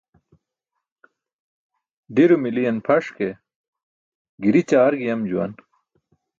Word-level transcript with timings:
Ḍiro 2.15 2.37
miliyan 2.43 2.77
pʰaş 2.85 3.05
ke 3.17 3.29
giri 4.41 4.61
ćaar 4.69 4.93
giyam 4.99 5.21
juwan. 5.29 5.51